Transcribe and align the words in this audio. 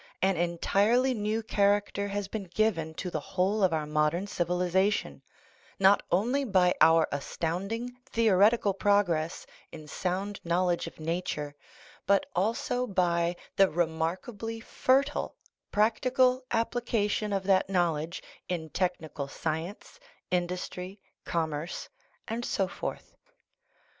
An 0.23 0.35
entirely 0.35 1.13
new 1.13 1.43
character 1.43 2.07
has 2.07 2.27
been 2.27 2.45
given 2.45 2.95
to 2.95 3.11
the 3.11 3.19
whole 3.19 3.61
of 3.63 3.71
our 3.71 3.85
modern 3.85 4.25
civilization, 4.25 5.21
not 5.79 6.01
only 6.11 6.43
by 6.43 6.73
our 6.81 7.07
astounding 7.11 7.95
theoretical 8.07 8.73
progress 8.73 9.45
in 9.71 9.87
sound 9.87 10.39
knowledge 10.43 10.87
of 10.87 10.99
nature, 10.99 11.53
but 12.07 12.25
also 12.35 12.87
by 12.87 13.35
the 13.55 13.69
remarkably 13.69 14.59
fertile 14.59 15.21
THE 15.21 15.21
RIDDLE 15.21 15.27
OF 15.27 15.31
THE 15.35 15.77
UNIVERSE 15.77 15.93
practical 15.93 16.43
application 16.49 17.31
of 17.31 17.43
that 17.43 17.69
knowledge 17.69 18.23
in 18.49 18.71
technical 18.71 19.27
science, 19.27 19.99
industry, 20.31 20.99
commerce, 21.25 21.87
and 22.27 22.43
so 22.43 22.67
forth. 22.67 23.13